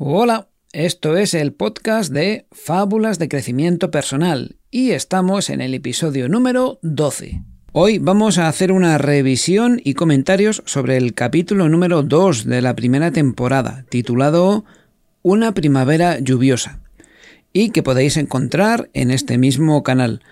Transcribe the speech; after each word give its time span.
Hola, 0.00 0.46
esto 0.72 1.16
es 1.16 1.34
el 1.34 1.52
podcast 1.52 2.12
de 2.12 2.46
Fábulas 2.52 3.18
de 3.18 3.28
Crecimiento 3.28 3.90
Personal 3.90 4.56
y 4.70 4.92
estamos 4.92 5.50
en 5.50 5.60
el 5.60 5.74
episodio 5.74 6.28
número 6.28 6.78
12. 6.82 7.42
Hoy 7.72 7.98
vamos 7.98 8.38
a 8.38 8.46
hacer 8.46 8.70
una 8.70 8.96
revisión 8.98 9.80
y 9.82 9.94
comentarios 9.94 10.62
sobre 10.66 10.98
el 10.98 11.14
capítulo 11.14 11.68
número 11.68 12.04
2 12.04 12.44
de 12.44 12.62
la 12.62 12.76
primera 12.76 13.10
temporada, 13.10 13.86
titulado 13.88 14.64
Una 15.22 15.52
primavera 15.52 16.20
lluviosa, 16.20 16.80
y 17.52 17.70
que 17.70 17.82
podéis 17.82 18.18
encontrar 18.18 18.90
en 18.94 19.10
este 19.10 19.36
mismo 19.36 19.82
canal. 19.82 20.22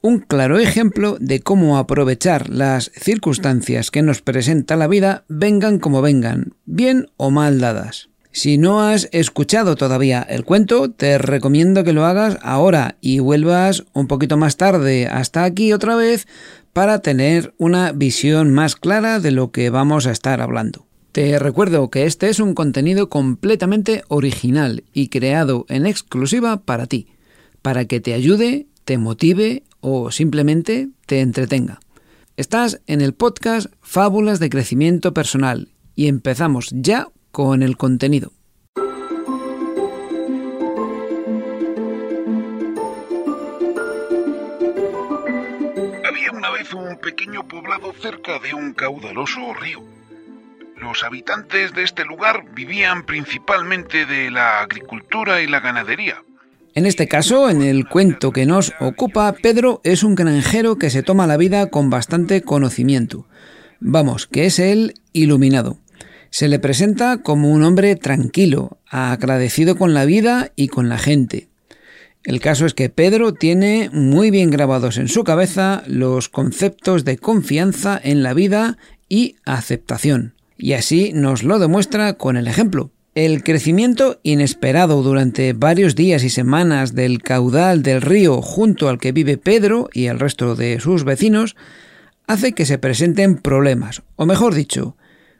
Un 0.00 0.20
claro 0.20 0.60
ejemplo 0.60 1.16
de 1.18 1.40
cómo 1.40 1.78
aprovechar 1.78 2.50
las 2.50 2.92
circunstancias 2.94 3.90
que 3.90 4.02
nos 4.02 4.22
presenta 4.22 4.76
la 4.76 4.86
vida, 4.86 5.24
vengan 5.26 5.80
como 5.80 6.02
vengan, 6.02 6.54
bien 6.66 7.10
o 7.16 7.32
mal 7.32 7.58
dadas. 7.58 8.10
Si 8.30 8.58
no 8.58 8.82
has 8.82 9.08
escuchado 9.12 9.74
todavía 9.74 10.22
el 10.22 10.44
cuento, 10.44 10.90
te 10.90 11.18
recomiendo 11.18 11.82
que 11.82 11.92
lo 11.92 12.04
hagas 12.04 12.38
ahora 12.42 12.96
y 13.00 13.18
vuelvas 13.18 13.84
un 13.94 14.06
poquito 14.06 14.36
más 14.36 14.56
tarde 14.56 15.06
hasta 15.06 15.44
aquí 15.44 15.72
otra 15.72 15.96
vez 15.96 16.28
para 16.72 17.00
tener 17.00 17.54
una 17.58 17.92
visión 17.92 18.52
más 18.52 18.76
clara 18.76 19.18
de 19.18 19.30
lo 19.30 19.50
que 19.50 19.70
vamos 19.70 20.06
a 20.06 20.12
estar 20.12 20.40
hablando. 20.40 20.86
Te 21.12 21.38
recuerdo 21.38 21.90
que 21.90 22.04
este 22.04 22.28
es 22.28 22.38
un 22.38 22.54
contenido 22.54 23.08
completamente 23.08 24.04
original 24.08 24.84
y 24.92 25.08
creado 25.08 25.64
en 25.68 25.86
exclusiva 25.86 26.60
para 26.60 26.86
ti, 26.86 27.08
para 27.62 27.86
que 27.86 27.98
te 27.98 28.14
ayude, 28.14 28.66
te 28.84 28.98
motive 28.98 29.64
o 29.80 30.10
simplemente 30.12 30.90
te 31.06 31.20
entretenga. 31.20 31.80
Estás 32.36 32.80
en 32.86 33.00
el 33.00 33.14
podcast 33.14 33.72
Fábulas 33.80 34.38
de 34.38 34.50
Crecimiento 34.50 35.12
Personal 35.12 35.68
y 35.96 36.06
empezamos 36.06 36.68
ya 36.72 37.08
con 37.30 37.62
el 37.62 37.76
contenido. 37.76 38.32
un 46.74 46.96
pequeño 46.98 47.46
poblado 47.46 47.92
cerca 48.00 48.38
de 48.38 48.54
un 48.54 48.72
caudaloso 48.72 49.54
río. 49.54 49.82
Los 50.76 51.02
habitantes 51.02 51.72
de 51.72 51.82
este 51.82 52.04
lugar 52.04 52.44
vivían 52.54 53.04
principalmente 53.04 54.06
de 54.06 54.30
la 54.30 54.60
agricultura 54.60 55.40
y 55.42 55.46
la 55.46 55.60
ganadería. 55.60 56.22
En 56.74 56.86
este 56.86 57.08
caso, 57.08 57.50
en 57.50 57.62
el 57.62 57.88
cuento 57.88 58.32
que 58.32 58.46
nos 58.46 58.72
ocupa, 58.78 59.32
Pedro 59.32 59.80
es 59.82 60.02
un 60.02 60.14
granjero 60.14 60.76
que 60.76 60.90
se 60.90 61.02
toma 61.02 61.26
la 61.26 61.36
vida 61.36 61.70
con 61.70 61.90
bastante 61.90 62.42
conocimiento. 62.42 63.26
Vamos, 63.80 64.26
que 64.26 64.46
es 64.46 64.58
el 64.58 64.94
iluminado. 65.12 65.78
Se 66.30 66.48
le 66.48 66.58
presenta 66.58 67.18
como 67.18 67.50
un 67.50 67.62
hombre 67.62 67.96
tranquilo, 67.96 68.78
agradecido 68.86 69.76
con 69.76 69.94
la 69.94 70.04
vida 70.04 70.52
y 70.56 70.68
con 70.68 70.88
la 70.88 70.98
gente. 70.98 71.48
El 72.24 72.40
caso 72.40 72.66
es 72.66 72.74
que 72.74 72.90
Pedro 72.90 73.32
tiene 73.32 73.90
muy 73.92 74.30
bien 74.30 74.50
grabados 74.50 74.98
en 74.98 75.08
su 75.08 75.24
cabeza 75.24 75.82
los 75.86 76.28
conceptos 76.28 77.04
de 77.04 77.16
confianza 77.16 77.98
en 78.02 78.22
la 78.22 78.34
vida 78.34 78.76
y 79.08 79.36
aceptación. 79.44 80.34
Y 80.58 80.74
así 80.74 81.12
nos 81.14 81.42
lo 81.42 81.58
demuestra 81.58 82.14
con 82.14 82.36
el 82.36 82.46
ejemplo. 82.46 82.90
El 83.14 83.42
crecimiento 83.42 84.20
inesperado 84.22 85.02
durante 85.02 85.52
varios 85.52 85.94
días 85.94 86.22
y 86.22 86.30
semanas 86.30 86.94
del 86.94 87.22
caudal 87.22 87.82
del 87.82 88.02
río 88.02 88.42
junto 88.42 88.88
al 88.88 88.98
que 88.98 89.12
vive 89.12 89.38
Pedro 89.38 89.88
y 89.92 90.06
el 90.06 90.20
resto 90.20 90.54
de 90.54 90.78
sus 90.80 91.04
vecinos 91.04 91.56
hace 92.26 92.52
que 92.52 92.66
se 92.66 92.78
presenten 92.78 93.38
problemas, 93.38 94.02
o 94.16 94.26
mejor 94.26 94.54
dicho, 94.54 94.96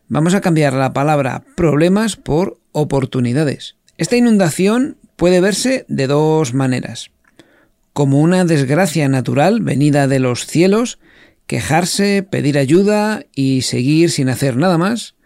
vamos 0.09 0.35
a 0.35 0.41
cambiar 0.41 0.73
la 0.73 0.93
palabra 0.93 1.45
problemas 1.57 2.17
por 2.17 2.59
oportunidades. 2.73 3.77
Esta 3.97 4.17
inundación 4.17 4.97
puede 5.17 5.41
verse 5.41 5.85
de 5.89 6.07
dos 6.07 6.55
maneras. 6.55 7.11
Como 7.93 8.21
una 8.21 8.45
desgracia 8.45 9.09
natural 9.09 9.61
venida 9.61 10.07
de 10.07 10.19
los 10.19 10.47
cielos, 10.47 10.99
quejarse, 11.47 12.23
pedir 12.23 12.59
ayuda 12.59 13.25
y 13.35 13.63
seguir 13.63 14.11
sin 14.11 14.29
hacer 14.29 14.57
nada 14.57 14.79
más, 14.79 15.17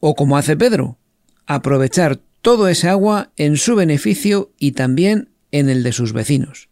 o 0.00 0.14
como 0.14 0.36
hace 0.36 0.56
Pedro, 0.56 0.98
aprovechar 1.46 2.18
todo 2.40 2.68
ese 2.68 2.88
agua 2.88 3.30
en 3.36 3.56
su 3.56 3.76
beneficio 3.76 4.50
y 4.58 4.72
también 4.72 5.28
en 5.52 5.68
el 5.68 5.84
de 5.84 5.92
sus 5.92 6.12
vecinos. 6.12 6.68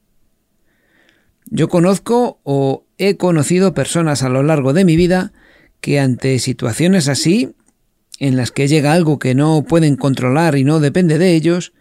Yo 1.47 1.69
conozco 1.69 2.41
o 2.43 2.85
he 2.99 3.17
conocido 3.17 3.75
personas 3.75 4.23
a 4.23 4.29
lo 4.29 4.43
largo 4.43 4.73
de 4.73 4.85
mi 4.85 4.97
vida 4.97 5.33
que 5.81 6.01
ante 6.01 6.39
situaciones 6.39 7.09
así, 7.09 7.55
en 8.19 8.37
las 8.37 8.51
que 8.51 8.69
llega 8.69 8.93
algo 8.93 9.19
que 9.19 9.35
no 9.35 9.63
pueden 9.63 9.97
controlar 9.97 10.57
y 10.57 10.65
no 10.65 10.81
depende 10.81 11.19
de 11.19 11.35
ellos, 11.35 11.73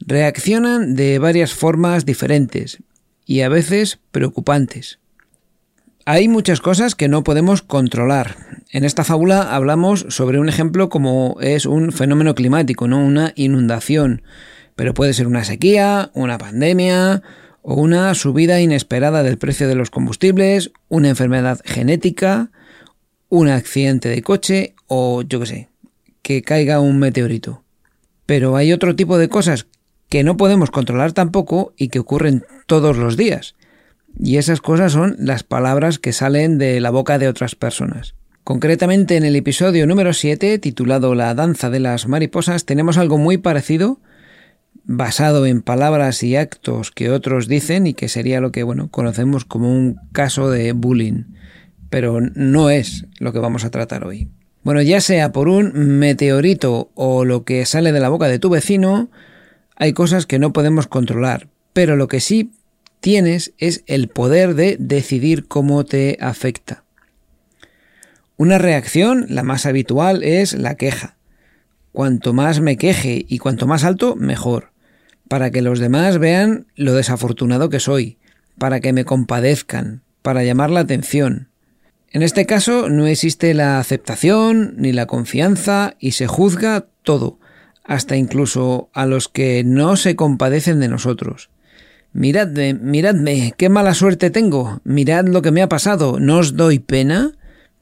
reaccionan 0.00 0.94
de 0.94 1.18
varias 1.18 1.52
formas 1.54 2.04
diferentes 2.04 2.82
y 3.24 3.42
a 3.42 3.48
veces 3.48 4.00
preocupantes. 4.10 4.98
Hay 6.06 6.28
muchas 6.28 6.60
cosas 6.60 6.94
que 6.94 7.08
no 7.08 7.22
podemos 7.22 7.62
controlar. 7.62 8.36
En 8.72 8.84
esta 8.84 9.04
fábula 9.04 9.54
hablamos 9.54 10.06
sobre 10.08 10.40
un 10.40 10.48
ejemplo 10.48 10.88
como 10.88 11.36
es 11.40 11.66
un 11.66 11.92
fenómeno 11.92 12.34
climático, 12.34 12.88
no 12.88 12.98
una 12.98 13.32
inundación, 13.36 14.22
pero 14.76 14.94
puede 14.94 15.12
ser 15.12 15.26
una 15.26 15.44
sequía, 15.44 16.10
una 16.14 16.38
pandemia 16.38 17.22
o 17.62 17.74
una 17.74 18.14
subida 18.14 18.60
inesperada 18.60 19.22
del 19.22 19.38
precio 19.38 19.68
de 19.68 19.74
los 19.74 19.90
combustibles, 19.90 20.72
una 20.88 21.10
enfermedad 21.10 21.60
genética, 21.64 22.50
un 23.30 23.48
accidente 23.48 24.10
de 24.10 24.20
coche 24.20 24.74
o 24.86 25.22
yo 25.22 25.40
qué 25.40 25.46
sé, 25.46 25.68
que 26.20 26.42
caiga 26.42 26.80
un 26.80 26.98
meteorito. 26.98 27.62
Pero 28.26 28.56
hay 28.56 28.72
otro 28.72 28.94
tipo 28.94 29.16
de 29.16 29.30
cosas 29.30 29.66
que 30.10 30.24
no 30.24 30.36
podemos 30.36 30.70
controlar 30.70 31.12
tampoco 31.12 31.72
y 31.78 31.88
que 31.88 32.00
ocurren 32.00 32.44
todos 32.66 32.98
los 32.98 33.16
días. 33.16 33.54
Y 34.18 34.36
esas 34.36 34.60
cosas 34.60 34.92
son 34.92 35.16
las 35.18 35.44
palabras 35.44 35.98
que 35.98 36.12
salen 36.12 36.58
de 36.58 36.80
la 36.80 36.90
boca 36.90 37.18
de 37.18 37.28
otras 37.28 37.54
personas. 37.54 38.14
Concretamente 38.42 39.16
en 39.16 39.24
el 39.24 39.36
episodio 39.36 39.86
número 39.86 40.12
7, 40.12 40.58
titulado 40.58 41.14
La 41.14 41.32
danza 41.34 41.70
de 41.70 41.78
las 41.78 42.08
mariposas, 42.08 42.64
tenemos 42.64 42.98
algo 42.98 43.16
muy 43.16 43.38
parecido, 43.38 44.00
basado 44.82 45.46
en 45.46 45.62
palabras 45.62 46.24
y 46.24 46.34
actos 46.34 46.90
que 46.90 47.10
otros 47.10 47.46
dicen 47.46 47.86
y 47.86 47.94
que 47.94 48.08
sería 48.08 48.40
lo 48.40 48.50
que, 48.50 48.64
bueno, 48.64 48.90
conocemos 48.90 49.44
como 49.44 49.72
un 49.72 50.00
caso 50.10 50.50
de 50.50 50.72
bullying. 50.72 51.24
Pero 51.90 52.20
no 52.20 52.70
es 52.70 53.06
lo 53.18 53.32
que 53.32 53.38
vamos 53.38 53.64
a 53.64 53.70
tratar 53.70 54.06
hoy. 54.06 54.28
Bueno, 54.62 54.82
ya 54.82 55.00
sea 55.00 55.32
por 55.32 55.48
un 55.48 55.72
meteorito 55.98 56.90
o 56.94 57.24
lo 57.24 57.44
que 57.44 57.66
sale 57.66 57.92
de 57.92 58.00
la 58.00 58.08
boca 58.08 58.28
de 58.28 58.38
tu 58.38 58.50
vecino, 58.50 59.10
hay 59.76 59.92
cosas 59.92 60.26
que 60.26 60.38
no 60.38 60.52
podemos 60.52 60.86
controlar, 60.86 61.48
pero 61.72 61.96
lo 61.96 62.08
que 62.08 62.20
sí 62.20 62.52
tienes 63.00 63.54
es 63.58 63.82
el 63.86 64.08
poder 64.08 64.54
de 64.54 64.76
decidir 64.78 65.48
cómo 65.48 65.84
te 65.84 66.18
afecta. 66.20 66.84
Una 68.36 68.56
reacción, 68.56 69.26
la 69.28 69.42
más 69.42 69.66
habitual, 69.66 70.22
es 70.22 70.54
la 70.54 70.74
queja. 70.76 71.16
Cuanto 71.92 72.32
más 72.32 72.60
me 72.60 72.76
queje 72.76 73.26
y 73.28 73.38
cuanto 73.38 73.66
más 73.66 73.84
alto, 73.84 74.16
mejor, 74.16 74.72
para 75.28 75.50
que 75.50 75.60
los 75.62 75.78
demás 75.78 76.18
vean 76.18 76.66
lo 76.74 76.94
desafortunado 76.94 77.68
que 77.68 77.80
soy, 77.80 78.18
para 78.58 78.80
que 78.80 78.92
me 78.92 79.04
compadezcan, 79.04 80.02
para 80.22 80.42
llamar 80.42 80.70
la 80.70 80.80
atención. 80.80 81.49
En 82.12 82.22
este 82.22 82.44
caso 82.44 82.88
no 82.88 83.06
existe 83.06 83.54
la 83.54 83.78
aceptación 83.78 84.74
ni 84.76 84.92
la 84.92 85.06
confianza 85.06 85.94
y 86.00 86.12
se 86.12 86.26
juzga 86.26 86.86
todo, 87.04 87.38
hasta 87.84 88.16
incluso 88.16 88.90
a 88.92 89.06
los 89.06 89.28
que 89.28 89.62
no 89.64 89.96
se 89.96 90.16
compadecen 90.16 90.80
de 90.80 90.88
nosotros. 90.88 91.50
Miradme, 92.12 92.74
miradme, 92.74 93.54
qué 93.56 93.68
mala 93.68 93.94
suerte 93.94 94.30
tengo, 94.30 94.80
mirad 94.82 95.26
lo 95.28 95.40
que 95.42 95.52
me 95.52 95.62
ha 95.62 95.68
pasado, 95.68 96.18
¿no 96.18 96.38
os 96.38 96.56
doy 96.56 96.80
pena? 96.80 97.32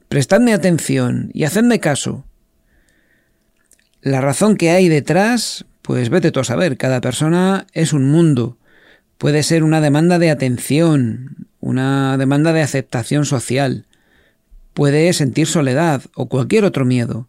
Prestadme 0.09 0.53
atención 0.53 1.31
y 1.33 1.45
hacedme 1.45 1.79
caso. 1.79 2.25
La 4.01 4.21
razón 4.21 4.57
que 4.57 4.69
hay 4.69 4.89
detrás, 4.89 5.65
pues 5.81 6.09
vete 6.09 6.31
tú 6.31 6.39
a 6.39 6.43
saber, 6.43 6.77
cada 6.77 7.01
persona 7.01 7.65
es 7.73 7.93
un 7.93 8.09
mundo. 8.09 8.59
Puede 9.17 9.41
ser 9.41 9.63
una 9.63 9.81
demanda 9.81 10.19
de 10.19 10.29
atención, 10.29 11.47
una 11.59 12.15
demanda 12.17 12.53
de 12.53 12.61
aceptación 12.61 13.25
social, 13.25 13.87
puede 14.79 15.11
sentir 15.11 15.45
soledad 15.45 16.03
o 16.15 16.29
cualquier 16.29 16.63
otro 16.63 16.85
miedo. 16.85 17.27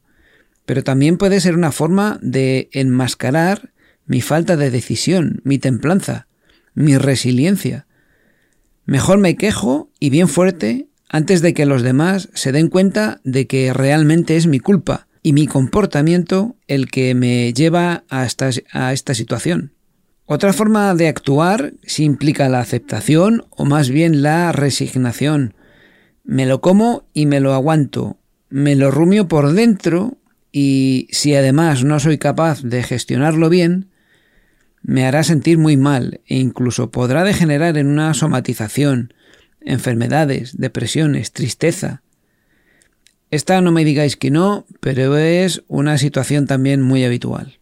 pero 0.66 0.84
también 0.84 1.16
puede 1.16 1.40
ser 1.40 1.56
una 1.56 1.72
forma 1.72 2.20
de 2.22 2.68
enmascarar 2.70 3.72
mi 4.06 4.20
falta 4.20 4.56
de 4.56 4.70
decisión, 4.70 5.40
mi 5.42 5.58
templanza, 5.58 6.28
mi 6.74 6.96
resiliencia. 6.96 7.88
Mejor 8.84 9.18
me 9.18 9.34
quejo 9.34 9.90
y 9.98 10.10
bien 10.10 10.28
fuerte 10.28 10.86
antes 11.08 11.42
de 11.42 11.52
que 11.52 11.66
los 11.66 11.82
demás 11.82 12.28
se 12.34 12.52
den 12.52 12.68
cuenta 12.68 13.20
de 13.24 13.48
que 13.48 13.72
realmente 13.72 14.36
es 14.36 14.46
mi 14.46 14.60
culpa 14.60 15.08
y 15.20 15.32
mi 15.32 15.48
comportamiento 15.48 16.54
el 16.68 16.88
que 16.88 17.16
me 17.16 17.52
lleva 17.52 18.04
a 18.08 18.26
esta, 18.26 18.50
a 18.72 18.92
esta 18.92 19.12
situación. 19.14 19.72
Otra 20.24 20.52
forma 20.52 20.94
de 20.94 21.08
actuar 21.08 21.72
si 21.82 22.04
implica 22.04 22.48
la 22.48 22.60
aceptación 22.60 23.46
o 23.50 23.64
más 23.64 23.90
bien 23.90 24.22
la 24.22 24.52
resignación. 24.52 25.54
Me 26.30 26.46
lo 26.46 26.60
como 26.60 27.08
y 27.12 27.26
me 27.26 27.40
lo 27.40 27.54
aguanto, 27.54 28.16
me 28.50 28.76
lo 28.76 28.92
rumio 28.92 29.26
por 29.26 29.52
dentro 29.52 30.16
y 30.52 31.08
si 31.10 31.34
además 31.34 31.82
no 31.82 31.98
soy 31.98 32.18
capaz 32.18 32.62
de 32.62 32.84
gestionarlo 32.84 33.48
bien, 33.48 33.88
me 34.80 35.04
hará 35.06 35.24
sentir 35.24 35.58
muy 35.58 35.76
mal 35.76 36.20
e 36.28 36.36
incluso 36.36 36.92
podrá 36.92 37.24
degenerar 37.24 37.76
en 37.78 37.88
una 37.88 38.14
somatización, 38.14 39.12
enfermedades, 39.60 40.56
depresiones, 40.56 41.32
tristeza. 41.32 42.02
Esta 43.32 43.60
no 43.60 43.72
me 43.72 43.84
digáis 43.84 44.16
que 44.16 44.30
no, 44.30 44.66
pero 44.78 45.16
es 45.16 45.64
una 45.66 45.98
situación 45.98 46.46
también 46.46 46.80
muy 46.80 47.02
habitual. 47.02 47.58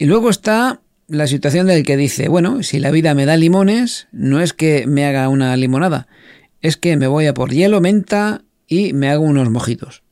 Y 0.00 0.06
luego 0.06 0.30
está 0.30 0.80
la 1.06 1.28
situación 1.28 1.68
del 1.68 1.84
que 1.84 1.96
dice, 1.96 2.28
bueno, 2.28 2.64
si 2.64 2.80
la 2.80 2.90
vida 2.90 3.14
me 3.14 3.24
da 3.24 3.36
limones, 3.36 4.08
no 4.10 4.40
es 4.40 4.52
que 4.52 4.88
me 4.88 5.04
haga 5.04 5.28
una 5.28 5.56
limonada, 5.56 6.08
es 6.62 6.76
que 6.76 6.96
me 6.96 7.06
voy 7.06 7.26
a 7.26 7.34
por 7.34 7.50
hielo, 7.50 7.80
menta 7.80 8.44
y 8.66 8.92
me 8.92 9.08
hago 9.10 9.24
unos 9.24 9.50
mojitos. 9.50 10.02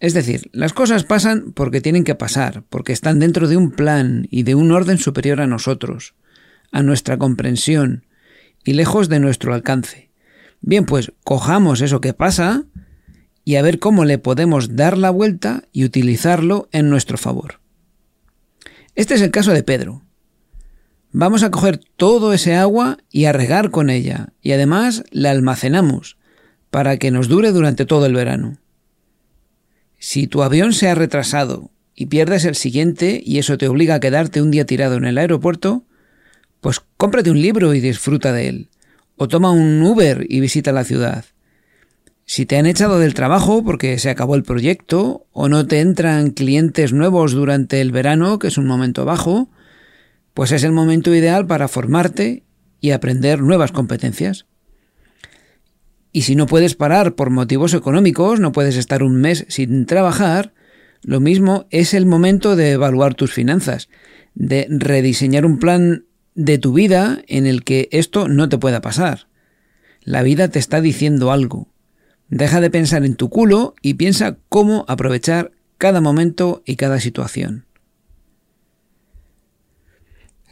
Es 0.00 0.12
decir, 0.12 0.50
las 0.52 0.72
cosas 0.72 1.04
pasan 1.04 1.52
porque 1.52 1.80
tienen 1.80 2.04
que 2.04 2.14
pasar, 2.14 2.64
porque 2.68 2.92
están 2.92 3.20
dentro 3.20 3.48
de 3.48 3.56
un 3.56 3.70
plan 3.70 4.26
y 4.30 4.42
de 4.42 4.54
un 4.54 4.70
orden 4.70 4.98
superior 4.98 5.40
a 5.40 5.46
nosotros, 5.46 6.14
a 6.72 6.82
nuestra 6.82 7.16
comprensión 7.16 8.04
y 8.64 8.72
lejos 8.74 9.08
de 9.08 9.20
nuestro 9.20 9.54
alcance. 9.54 10.10
Bien, 10.60 10.84
pues 10.86 11.12
cojamos 11.24 11.80
eso 11.80 12.00
que 12.00 12.14
pasa 12.14 12.64
y 13.44 13.56
a 13.56 13.62
ver 13.62 13.78
cómo 13.78 14.04
le 14.04 14.18
podemos 14.18 14.76
dar 14.76 14.98
la 14.98 15.10
vuelta 15.10 15.64
y 15.72 15.84
utilizarlo 15.84 16.68
en 16.72 16.90
nuestro 16.90 17.18
favor. 17.18 17.60
Este 18.94 19.14
es 19.14 19.22
el 19.22 19.30
caso 19.30 19.52
de 19.52 19.62
Pedro. 19.62 20.02
Vamos 21.16 21.44
a 21.44 21.52
coger 21.52 21.78
todo 21.78 22.32
ese 22.32 22.56
agua 22.56 22.98
y 23.08 23.26
a 23.26 23.32
regar 23.32 23.70
con 23.70 23.88
ella, 23.88 24.32
y 24.42 24.50
además 24.50 25.04
la 25.12 25.30
almacenamos 25.30 26.16
para 26.70 26.96
que 26.96 27.12
nos 27.12 27.28
dure 27.28 27.52
durante 27.52 27.86
todo 27.86 28.06
el 28.06 28.14
verano. 28.14 28.58
Si 29.96 30.26
tu 30.26 30.42
avión 30.42 30.72
se 30.72 30.88
ha 30.88 30.96
retrasado 30.96 31.70
y 31.94 32.06
pierdes 32.06 32.44
el 32.46 32.56
siguiente 32.56 33.22
y 33.24 33.38
eso 33.38 33.56
te 33.58 33.68
obliga 33.68 33.94
a 33.94 34.00
quedarte 34.00 34.42
un 34.42 34.50
día 34.50 34.66
tirado 34.66 34.96
en 34.96 35.04
el 35.04 35.16
aeropuerto, 35.16 35.84
pues 36.60 36.82
cómprate 36.96 37.30
un 37.30 37.40
libro 37.40 37.74
y 37.74 37.80
disfruta 37.80 38.32
de 38.32 38.48
él, 38.48 38.68
o 39.14 39.28
toma 39.28 39.52
un 39.52 39.80
Uber 39.84 40.26
y 40.28 40.40
visita 40.40 40.72
la 40.72 40.82
ciudad. 40.82 41.26
Si 42.24 42.44
te 42.44 42.56
han 42.56 42.66
echado 42.66 42.98
del 42.98 43.14
trabajo 43.14 43.62
porque 43.62 44.00
se 44.00 44.10
acabó 44.10 44.34
el 44.34 44.42
proyecto 44.42 45.28
o 45.30 45.48
no 45.48 45.64
te 45.64 45.78
entran 45.78 46.30
clientes 46.32 46.92
nuevos 46.92 47.34
durante 47.34 47.80
el 47.80 47.92
verano, 47.92 48.40
que 48.40 48.48
es 48.48 48.58
un 48.58 48.66
momento 48.66 49.04
bajo, 49.04 49.48
pues 50.34 50.52
es 50.52 50.64
el 50.64 50.72
momento 50.72 51.14
ideal 51.14 51.46
para 51.46 51.68
formarte 51.68 52.42
y 52.80 52.90
aprender 52.90 53.40
nuevas 53.40 53.72
competencias. 53.72 54.46
Y 56.12 56.22
si 56.22 56.36
no 56.36 56.46
puedes 56.46 56.74
parar 56.74 57.14
por 57.14 57.30
motivos 57.30 57.72
económicos, 57.74 58.38
no 58.40 58.52
puedes 58.52 58.76
estar 58.76 59.02
un 59.02 59.16
mes 59.16 59.46
sin 59.48 59.86
trabajar, 59.86 60.52
lo 61.02 61.20
mismo 61.20 61.66
es 61.70 61.92
el 61.92 62.06
momento 62.06 62.56
de 62.56 62.72
evaluar 62.72 63.14
tus 63.14 63.32
finanzas, 63.32 63.88
de 64.34 64.66
rediseñar 64.70 65.44
un 65.44 65.58
plan 65.58 66.06
de 66.34 66.58
tu 66.58 66.72
vida 66.72 67.22
en 67.28 67.46
el 67.46 67.62
que 67.62 67.88
esto 67.92 68.28
no 68.28 68.48
te 68.48 68.58
pueda 68.58 68.80
pasar. 68.80 69.28
La 70.02 70.22
vida 70.22 70.48
te 70.48 70.58
está 70.58 70.80
diciendo 70.80 71.30
algo. 71.30 71.68
Deja 72.28 72.60
de 72.60 72.70
pensar 72.70 73.04
en 73.04 73.16
tu 73.16 73.28
culo 73.28 73.74
y 73.82 73.94
piensa 73.94 74.38
cómo 74.48 74.84
aprovechar 74.88 75.52
cada 75.78 76.00
momento 76.00 76.62
y 76.64 76.76
cada 76.76 77.00
situación. 77.00 77.63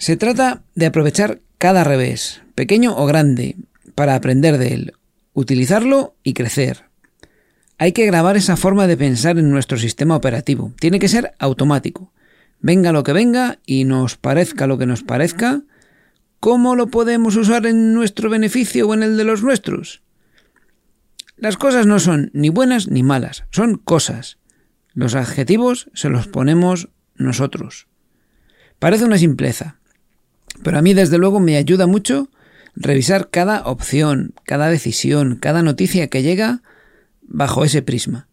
Se 0.03 0.17
trata 0.17 0.65
de 0.75 0.87
aprovechar 0.87 1.43
cada 1.59 1.85
revés, 1.85 2.43
pequeño 2.57 2.97
o 2.97 3.07
grande, 3.07 3.55
para 3.95 4.17
aprender 4.17 4.59
de 4.59 4.75
él, 4.75 4.95
utilizarlo 5.33 6.17
y 6.25 6.33
crecer. 6.33 6.87
Hay 7.79 7.93
que 7.93 8.05
grabar 8.05 8.37
esa 8.37 8.57
forma 8.57 8.89
de 8.89 8.97
pensar 8.97 9.39
en 9.39 9.49
nuestro 9.49 9.79
sistema 9.79 10.17
operativo. 10.17 10.73
Tiene 10.81 10.99
que 10.99 11.07
ser 11.07 11.35
automático. 11.39 12.13
Venga 12.59 12.91
lo 12.91 13.05
que 13.05 13.13
venga 13.13 13.61
y 13.65 13.85
nos 13.85 14.17
parezca 14.17 14.67
lo 14.67 14.77
que 14.77 14.87
nos 14.87 15.05
parezca, 15.05 15.63
¿cómo 16.41 16.75
lo 16.75 16.89
podemos 16.89 17.37
usar 17.37 17.65
en 17.67 17.95
nuestro 17.95 18.29
beneficio 18.29 18.89
o 18.89 18.95
en 18.95 19.05
el 19.05 19.17
de 19.17 19.23
los 19.23 19.45
nuestros? 19.45 20.03
Las 21.37 21.57
cosas 21.57 21.87
no 21.87 22.01
son 22.01 22.33
ni 22.33 22.49
buenas 22.49 22.89
ni 22.89 23.05
malas, 23.05 23.45
son 23.53 23.77
cosas. 23.77 24.39
Los 24.95 25.15
adjetivos 25.15 25.91
se 25.95 26.09
los 26.09 26.27
ponemos 26.27 26.89
nosotros. 27.15 27.87
Parece 28.81 29.05
una 29.05 29.17
simpleza, 29.17 29.79
pero 30.63 30.79
a 30.79 30.83
mí 30.83 30.95
desde 30.95 31.19
luego 31.19 31.41
me 31.41 31.57
ayuda 31.57 31.87
mucho 31.87 32.31
revisar 32.75 33.31
cada 33.31 33.63
opción, 33.65 34.35
cada 34.45 34.69
decisión, 34.69 35.37
cada 35.37 35.63
noticia 35.63 36.09
que 36.09 36.23
llega 36.23 36.63
bajo 37.23 37.65
ese 37.65 37.83
prisma. 37.83 38.29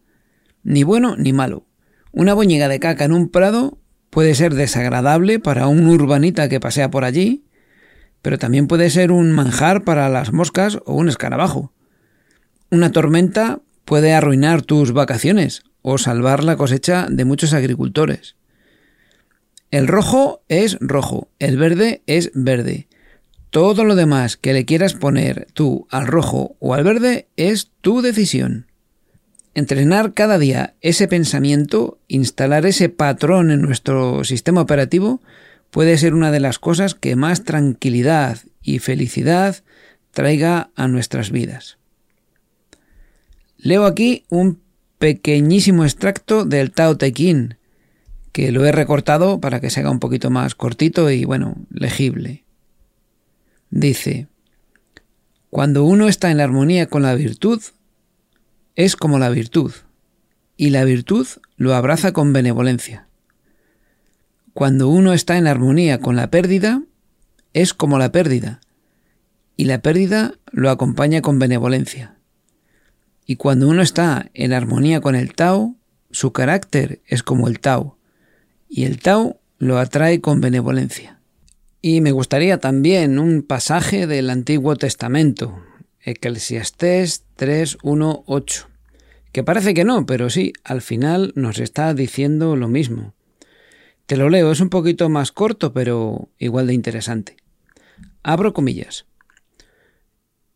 Ni 0.62 0.82
bueno 0.82 1.16
ni 1.16 1.32
malo. 1.32 1.66
Una 2.12 2.34
boñiga 2.34 2.68
de 2.68 2.80
caca 2.80 3.04
en 3.04 3.12
un 3.12 3.28
prado 3.28 3.78
puede 4.10 4.34
ser 4.34 4.54
desagradable 4.54 5.38
para 5.38 5.68
un 5.68 5.86
urbanita 5.86 6.48
que 6.48 6.60
pasea 6.60 6.90
por 6.90 7.04
allí, 7.04 7.44
pero 8.22 8.38
también 8.38 8.66
puede 8.66 8.90
ser 8.90 9.12
un 9.12 9.32
manjar 9.32 9.84
para 9.84 10.08
las 10.08 10.32
moscas 10.32 10.78
o 10.84 10.94
un 10.94 11.08
escarabajo. 11.08 11.72
Una 12.70 12.92
tormenta 12.92 13.60
puede 13.84 14.12
arruinar 14.12 14.62
tus 14.62 14.92
vacaciones 14.92 15.62
o 15.82 15.98
salvar 15.98 16.44
la 16.44 16.56
cosecha 16.56 17.06
de 17.08 17.24
muchos 17.24 17.52
agricultores. 17.52 18.36
El 19.70 19.86
rojo 19.86 20.42
es 20.48 20.78
rojo, 20.80 21.28
el 21.38 21.56
verde 21.56 22.02
es 22.06 22.32
verde. 22.34 22.88
Todo 23.50 23.84
lo 23.84 23.94
demás 23.94 24.36
que 24.36 24.52
le 24.52 24.64
quieras 24.64 24.94
poner 24.94 25.46
tú 25.52 25.86
al 25.90 26.06
rojo 26.06 26.56
o 26.58 26.74
al 26.74 26.82
verde 26.82 27.28
es 27.36 27.70
tu 27.80 28.02
decisión. 28.02 28.66
Entrenar 29.54 30.12
cada 30.12 30.38
día 30.38 30.74
ese 30.80 31.06
pensamiento, 31.06 31.98
instalar 32.08 32.66
ese 32.66 32.88
patrón 32.88 33.50
en 33.50 33.62
nuestro 33.62 34.24
sistema 34.24 34.60
operativo, 34.60 35.20
puede 35.70 35.98
ser 35.98 36.14
una 36.14 36.32
de 36.32 36.40
las 36.40 36.58
cosas 36.58 36.94
que 36.94 37.14
más 37.14 37.44
tranquilidad 37.44 38.38
y 38.62 38.80
felicidad 38.80 39.62
traiga 40.12 40.70
a 40.74 40.88
nuestras 40.88 41.30
vidas. 41.30 41.78
Leo 43.56 43.84
aquí 43.84 44.24
un 44.30 44.60
pequeñísimo 44.98 45.84
extracto 45.84 46.44
del 46.44 46.72
Tao 46.72 46.96
Te 46.96 47.12
Ching, 47.12 47.56
que 48.32 48.52
lo 48.52 48.64
he 48.64 48.72
recortado 48.72 49.40
para 49.40 49.60
que 49.60 49.70
se 49.70 49.80
haga 49.80 49.90
un 49.90 49.98
poquito 49.98 50.30
más 50.30 50.54
cortito 50.54 51.10
y 51.10 51.24
bueno, 51.24 51.56
legible. 51.70 52.44
Dice, 53.70 54.28
cuando 55.50 55.84
uno 55.84 56.08
está 56.08 56.30
en 56.30 56.40
armonía 56.40 56.86
con 56.86 57.02
la 57.02 57.14
virtud, 57.14 57.60
es 58.76 58.96
como 58.96 59.18
la 59.18 59.30
virtud, 59.30 59.72
y 60.56 60.70
la 60.70 60.84
virtud 60.84 61.26
lo 61.56 61.74
abraza 61.74 62.12
con 62.12 62.32
benevolencia. 62.32 63.08
Cuando 64.54 64.88
uno 64.88 65.12
está 65.12 65.38
en 65.38 65.46
armonía 65.46 65.98
con 65.98 66.16
la 66.16 66.30
pérdida, 66.30 66.82
es 67.52 67.74
como 67.74 67.98
la 67.98 68.12
pérdida, 68.12 68.60
y 69.56 69.64
la 69.64 69.82
pérdida 69.82 70.34
lo 70.52 70.70
acompaña 70.70 71.20
con 71.20 71.38
benevolencia. 71.38 72.16
Y 73.26 73.36
cuando 73.36 73.68
uno 73.68 73.82
está 73.82 74.30
en 74.34 74.52
armonía 74.52 75.00
con 75.00 75.14
el 75.14 75.34
Tao, 75.34 75.76
su 76.10 76.32
carácter 76.32 77.00
es 77.06 77.22
como 77.22 77.46
el 77.46 77.60
Tao, 77.60 77.96
y 78.70 78.84
el 78.84 79.00
Tao 79.00 79.40
lo 79.58 79.78
atrae 79.78 80.20
con 80.20 80.40
benevolencia. 80.40 81.18
Y 81.82 82.00
me 82.00 82.12
gustaría 82.12 82.58
también 82.58 83.18
un 83.18 83.42
pasaje 83.42 84.06
del 84.06 84.30
Antiguo 84.30 84.76
Testamento, 84.76 85.60
Eclesiastés 86.00 87.24
3.1.8, 87.36 88.66
que 89.32 89.42
parece 89.42 89.74
que 89.74 89.84
no, 89.84 90.06
pero 90.06 90.30
sí, 90.30 90.52
al 90.62 90.82
final 90.82 91.32
nos 91.34 91.58
está 91.58 91.92
diciendo 91.94 92.54
lo 92.54 92.68
mismo. 92.68 93.14
Te 94.06 94.16
lo 94.16 94.30
leo, 94.30 94.52
es 94.52 94.60
un 94.60 94.70
poquito 94.70 95.08
más 95.08 95.32
corto, 95.32 95.72
pero 95.72 96.28
igual 96.38 96.68
de 96.68 96.74
interesante. 96.74 97.36
Abro 98.22 98.52
comillas. 98.52 99.06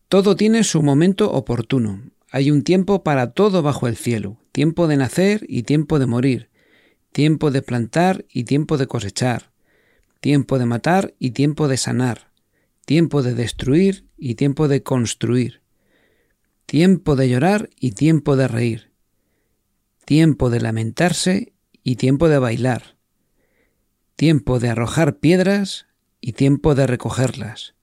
Todo 0.08 0.36
tiene 0.36 0.62
su 0.62 0.82
momento 0.82 1.32
oportuno, 1.32 2.02
hay 2.30 2.50
un 2.50 2.62
tiempo 2.62 3.02
para 3.02 3.30
todo 3.30 3.62
bajo 3.62 3.88
el 3.88 3.96
cielo, 3.96 4.38
tiempo 4.52 4.86
de 4.86 4.96
nacer 4.96 5.46
y 5.48 5.62
tiempo 5.62 5.98
de 5.98 6.06
morir, 6.06 6.50
tiempo 7.14 7.52
de 7.52 7.62
plantar 7.62 8.24
y 8.28 8.42
tiempo 8.42 8.76
de 8.76 8.88
cosechar, 8.88 9.52
tiempo 10.18 10.58
de 10.58 10.66
matar 10.66 11.14
y 11.20 11.30
tiempo 11.30 11.68
de 11.68 11.76
sanar, 11.76 12.32
tiempo 12.86 13.22
de 13.22 13.34
destruir 13.34 14.08
y 14.16 14.34
tiempo 14.34 14.66
de 14.66 14.82
construir, 14.82 15.62
tiempo 16.66 17.14
de 17.14 17.28
llorar 17.28 17.70
y 17.78 17.92
tiempo 17.92 18.34
de 18.34 18.48
reír, 18.48 18.90
tiempo 20.04 20.50
de 20.50 20.60
lamentarse 20.60 21.52
y 21.84 21.94
tiempo 21.94 22.28
de 22.28 22.40
bailar, 22.40 22.96
tiempo 24.16 24.58
de 24.58 24.70
arrojar 24.70 25.20
piedras 25.20 25.86
y 26.20 26.32
tiempo 26.32 26.74
de 26.74 26.88
recogerlas, 26.88 27.76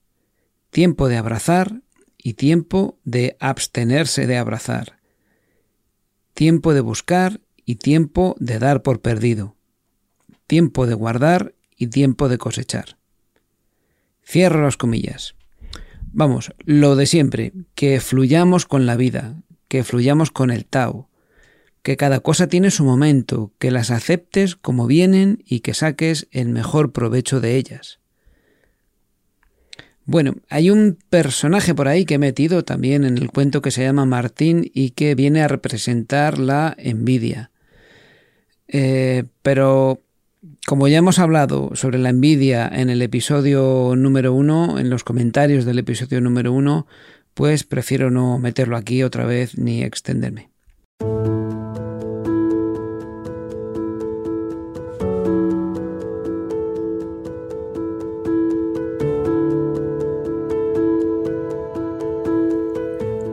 tiempo 0.68 1.08
de 1.08 1.16
abrazar 1.16 1.80
y 2.18 2.34
tiempo 2.34 2.98
de 3.04 3.38
abstenerse 3.40 4.26
de 4.26 4.36
abrazar, 4.36 4.98
tiempo 6.34 6.74
de 6.74 6.82
buscar 6.82 7.40
y 7.64 7.76
tiempo 7.76 8.36
de 8.38 8.58
dar 8.58 8.82
por 8.82 9.00
perdido, 9.00 9.56
tiempo 10.46 10.86
de 10.86 10.94
guardar 10.94 11.54
y 11.76 11.88
tiempo 11.88 12.28
de 12.28 12.38
cosechar. 12.38 12.96
Cierro 14.24 14.62
las 14.62 14.76
comillas. 14.76 15.34
Vamos, 16.12 16.52
lo 16.64 16.96
de 16.96 17.06
siempre, 17.06 17.52
que 17.74 18.00
fluyamos 18.00 18.66
con 18.66 18.86
la 18.86 18.96
vida, 18.96 19.42
que 19.68 19.84
fluyamos 19.84 20.30
con 20.30 20.50
el 20.50 20.66
Tao, 20.66 21.08
que 21.82 21.96
cada 21.96 22.20
cosa 22.20 22.46
tiene 22.46 22.70
su 22.70 22.84
momento, 22.84 23.52
que 23.58 23.70
las 23.70 23.90
aceptes 23.90 24.56
como 24.56 24.86
vienen 24.86 25.42
y 25.46 25.60
que 25.60 25.74
saques 25.74 26.28
el 26.30 26.48
mejor 26.48 26.92
provecho 26.92 27.40
de 27.40 27.56
ellas. 27.56 27.98
Bueno, 30.04 30.34
hay 30.48 30.70
un 30.70 30.98
personaje 31.10 31.74
por 31.74 31.88
ahí 31.88 32.04
que 32.04 32.14
he 32.14 32.18
metido 32.18 32.64
también 32.64 33.04
en 33.04 33.18
el 33.18 33.30
cuento 33.30 33.62
que 33.62 33.70
se 33.70 33.84
llama 33.84 34.04
Martín 34.04 34.68
y 34.74 34.90
que 34.90 35.14
viene 35.14 35.42
a 35.42 35.48
representar 35.48 36.38
la 36.38 36.74
envidia. 36.76 37.51
Eh, 38.72 39.24
pero 39.42 40.00
como 40.66 40.88
ya 40.88 40.98
hemos 40.98 41.18
hablado 41.18 41.70
sobre 41.74 41.98
la 41.98 42.08
envidia 42.08 42.66
en 42.72 42.88
el 42.88 43.02
episodio 43.02 43.94
número 43.96 44.32
uno, 44.32 44.78
en 44.78 44.90
los 44.90 45.04
comentarios 45.04 45.64
del 45.66 45.78
episodio 45.78 46.20
número 46.20 46.52
uno, 46.52 46.86
pues 47.34 47.64
prefiero 47.64 48.10
no 48.10 48.38
meterlo 48.38 48.76
aquí 48.76 49.02
otra 49.02 49.26
vez 49.26 49.58
ni 49.58 49.82
extenderme. 49.82 50.50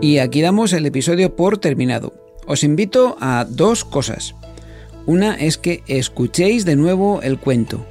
Y 0.01 0.19
aquí 0.19 0.41
damos 0.41 0.73
el 0.73 0.85
episodio 0.85 1.35
por 1.35 1.57
terminado. 1.57 2.13
Os 2.47 2.63
invito 2.63 3.17
a 3.19 3.45
dos 3.47 3.83
cosas. 3.83 4.33
Una 5.09 5.33
es 5.33 5.57
que 5.57 5.81
escuchéis 5.87 6.65
de 6.65 6.75
nuevo 6.75 7.23
el 7.23 7.39
cuento. 7.39 7.83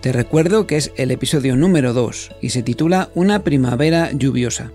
Te 0.00 0.10
recuerdo 0.10 0.66
que 0.66 0.76
es 0.76 0.90
el 0.96 1.12
episodio 1.12 1.54
número 1.54 1.92
2 1.92 2.32
y 2.40 2.48
se 2.48 2.64
titula 2.64 3.10
Una 3.14 3.44
primavera 3.44 4.10
lluviosa. 4.10 4.72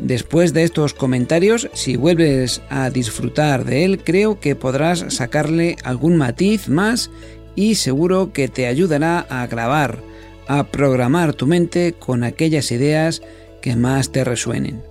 Después 0.00 0.52
de 0.52 0.64
estos 0.64 0.92
comentarios, 0.92 1.70
si 1.72 1.94
vuelves 1.94 2.62
a 2.68 2.90
disfrutar 2.90 3.64
de 3.64 3.84
él, 3.84 4.00
creo 4.02 4.40
que 4.40 4.56
podrás 4.56 5.04
sacarle 5.10 5.76
algún 5.84 6.16
matiz 6.16 6.68
más 6.68 7.12
y 7.54 7.76
seguro 7.76 8.32
que 8.32 8.48
te 8.48 8.66
ayudará 8.66 9.20
a 9.20 9.46
grabar, 9.46 10.00
a 10.48 10.64
programar 10.64 11.32
tu 11.32 11.46
mente 11.46 11.94
con 11.96 12.24
aquellas 12.24 12.72
ideas 12.72 13.22
que 13.62 13.76
más 13.76 14.10
te 14.10 14.24
resuenen. 14.24 14.82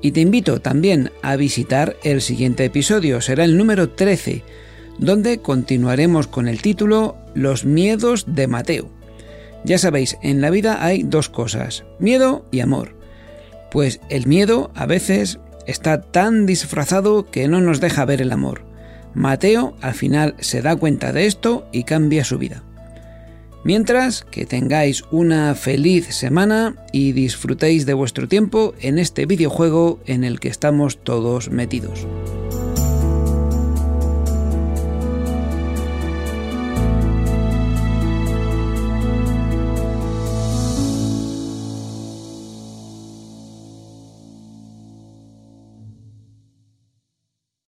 Y 0.00 0.12
te 0.12 0.22
invito 0.22 0.62
también 0.62 1.10
a 1.20 1.36
visitar 1.36 1.96
el 2.02 2.22
siguiente 2.22 2.64
episodio, 2.64 3.20
será 3.20 3.44
el 3.44 3.58
número 3.58 3.90
13, 3.90 4.42
donde 4.98 5.38
continuaremos 5.38 6.26
con 6.26 6.48
el 6.48 6.62
título 6.62 7.16
Los 7.34 7.64
miedos 7.64 8.24
de 8.28 8.46
Mateo. 8.46 8.90
Ya 9.64 9.78
sabéis, 9.78 10.18
en 10.22 10.40
la 10.40 10.50
vida 10.50 10.84
hay 10.84 11.02
dos 11.02 11.28
cosas, 11.28 11.84
miedo 11.98 12.44
y 12.50 12.60
amor. 12.60 12.96
Pues 13.70 14.00
el 14.10 14.26
miedo 14.26 14.70
a 14.74 14.86
veces 14.86 15.38
está 15.66 16.02
tan 16.02 16.46
disfrazado 16.46 17.30
que 17.30 17.48
no 17.48 17.60
nos 17.60 17.80
deja 17.80 18.04
ver 18.04 18.20
el 18.20 18.32
amor. 18.32 18.62
Mateo 19.14 19.76
al 19.80 19.94
final 19.94 20.34
se 20.38 20.60
da 20.60 20.76
cuenta 20.76 21.12
de 21.12 21.26
esto 21.26 21.66
y 21.72 21.84
cambia 21.84 22.24
su 22.24 22.38
vida. 22.38 22.62
Mientras, 23.64 24.24
que 24.30 24.44
tengáis 24.44 25.04
una 25.10 25.54
feliz 25.54 26.14
semana 26.14 26.76
y 26.92 27.12
disfrutéis 27.12 27.86
de 27.86 27.94
vuestro 27.94 28.28
tiempo 28.28 28.74
en 28.80 28.98
este 28.98 29.24
videojuego 29.24 30.00
en 30.04 30.22
el 30.22 30.38
que 30.38 30.48
estamos 30.48 31.02
todos 31.02 31.50
metidos. 31.50 32.06